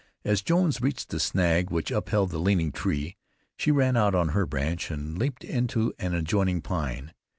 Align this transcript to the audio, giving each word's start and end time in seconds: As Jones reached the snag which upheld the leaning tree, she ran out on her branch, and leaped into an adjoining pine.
As 0.25 0.41
Jones 0.41 0.81
reached 0.81 1.09
the 1.09 1.19
snag 1.19 1.69
which 1.69 1.91
upheld 1.91 2.31
the 2.31 2.39
leaning 2.39 2.71
tree, 2.71 3.17
she 3.55 3.69
ran 3.69 3.95
out 3.95 4.15
on 4.15 4.29
her 4.29 4.47
branch, 4.47 4.89
and 4.89 5.15
leaped 5.15 5.43
into 5.43 5.93
an 5.99 6.15
adjoining 6.15 6.63
pine. 6.63 7.13